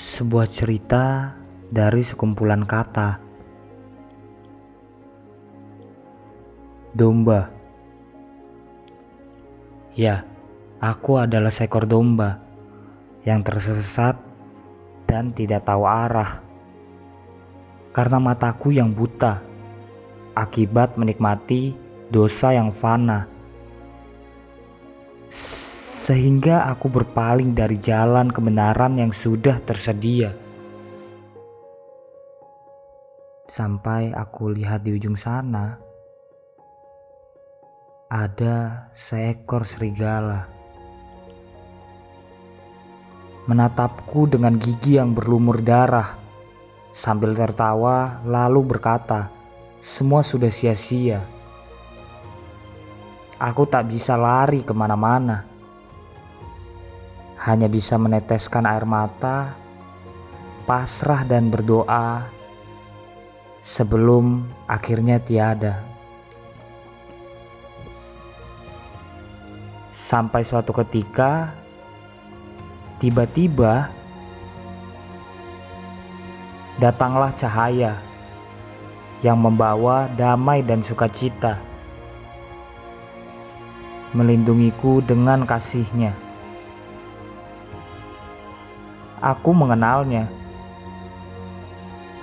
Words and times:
sebuah 0.00 0.48
cerita 0.48 1.36
dari 1.68 2.00
sekumpulan 2.00 2.64
kata. 2.64 3.20
Domba. 6.96 7.52
Ya, 9.92 10.24
aku 10.80 11.20
adalah 11.20 11.52
seekor 11.52 11.84
domba 11.84 12.40
yang 13.28 13.44
tersesat 13.44 14.16
dan 15.04 15.36
tidak 15.36 15.68
tahu 15.68 15.84
arah. 15.84 16.40
Karena 17.92 18.16
mataku 18.22 18.72
yang 18.72 18.94
buta 18.96 19.42
akibat 20.34 20.96
menikmati 20.96 21.74
dosa 22.08 22.56
yang 22.56 22.72
fana. 22.72 23.28
Sehingga 26.00 26.64
aku 26.64 26.88
berpaling 26.88 27.52
dari 27.52 27.76
jalan 27.76 28.32
kebenaran 28.32 28.96
yang 28.96 29.12
sudah 29.12 29.60
tersedia. 29.60 30.32
Sampai 33.44 34.08
aku 34.16 34.48
lihat 34.48 34.80
di 34.80 34.96
ujung 34.96 35.20
sana, 35.20 35.76
ada 38.08 38.88
seekor 38.96 39.68
serigala. 39.68 40.48
Menatapku 43.44 44.24
dengan 44.24 44.56
gigi 44.56 44.96
yang 44.96 45.12
berlumur 45.12 45.60
darah, 45.60 46.16
sambil 46.96 47.36
tertawa 47.36 48.24
lalu 48.24 48.64
berkata, 48.64 49.28
semua 49.84 50.24
sudah 50.24 50.48
sia-sia. 50.48 51.28
Aku 53.36 53.68
tak 53.68 53.84
bisa 53.92 54.16
lari 54.16 54.64
ke 54.64 54.72
mana-mana. 54.72 55.49
Hanya 57.50 57.66
bisa 57.66 57.98
meneteskan 57.98 58.62
air 58.62 58.86
mata, 58.86 59.58
pasrah 60.70 61.26
dan 61.26 61.50
berdoa 61.50 62.30
sebelum 63.58 64.46
akhirnya 64.70 65.18
tiada. 65.18 65.82
Sampai 69.90 70.46
suatu 70.46 70.70
ketika, 70.70 71.50
tiba-tiba 73.02 73.90
datanglah 76.78 77.34
cahaya 77.34 77.98
yang 79.26 79.42
membawa 79.42 80.06
damai 80.14 80.62
dan 80.62 80.86
sukacita, 80.86 81.58
melindungiku 84.14 85.02
dengan 85.02 85.42
kasihnya. 85.42 86.29
Aku 89.20 89.52
mengenalnya. 89.52 90.24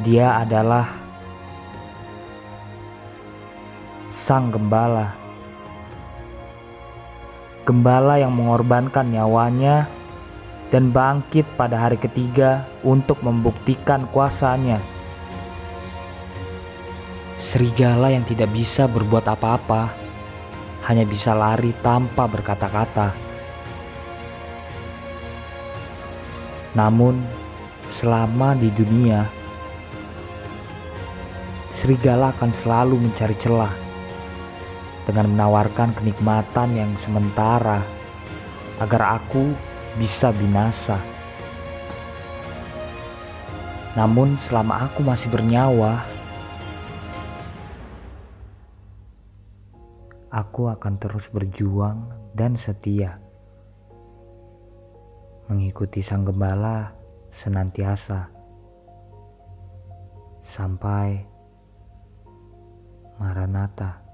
Dia 0.00 0.40
adalah 0.40 0.88
sang 4.08 4.48
gembala. 4.48 5.12
Gembala 7.68 8.16
yang 8.16 8.32
mengorbankan 8.32 9.12
nyawanya 9.12 9.84
dan 10.72 10.88
bangkit 10.88 11.44
pada 11.60 11.76
hari 11.76 12.00
ketiga 12.00 12.64
untuk 12.80 13.20
membuktikan 13.20 14.08
kuasanya. 14.08 14.80
Serigala 17.36 18.08
yang 18.08 18.24
tidak 18.24 18.48
bisa 18.56 18.88
berbuat 18.88 19.28
apa-apa, 19.28 19.92
hanya 20.88 21.04
bisa 21.04 21.36
lari 21.36 21.76
tanpa 21.84 22.24
berkata-kata. 22.24 23.25
Namun, 26.76 27.24
selama 27.88 28.52
di 28.52 28.68
dunia, 28.68 29.24
serigala 31.72 32.36
akan 32.36 32.52
selalu 32.52 33.00
mencari 33.00 33.32
celah 33.40 33.72
dengan 35.08 35.32
menawarkan 35.32 35.96
kenikmatan 35.96 36.76
yang 36.76 36.92
sementara 37.00 37.80
agar 38.76 39.24
aku 39.24 39.56
bisa 39.96 40.36
binasa. 40.36 41.00
Namun, 43.96 44.36
selama 44.36 44.84
aku 44.84 45.00
masih 45.00 45.32
bernyawa, 45.32 46.04
aku 50.28 50.68
akan 50.68 51.00
terus 51.00 51.32
berjuang 51.32 52.04
dan 52.36 52.52
setia 52.52 53.25
mengikuti 55.46 56.02
sang 56.02 56.26
gembala 56.26 56.90
senantiasa 57.30 58.30
sampai 60.42 61.26
Maranatha. 63.16 64.05